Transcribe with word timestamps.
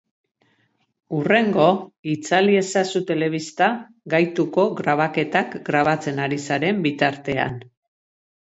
Hurrengo 1.17 1.65
itzali 2.13 2.57
ezazu 2.61 3.01
telebista 3.11 3.67
Gaituko 4.15 4.65
grabaketak 4.81 5.55
grabatzen 5.69 6.23
ari 6.27 6.41
zaren 6.49 6.81
bitartean! 6.89 7.63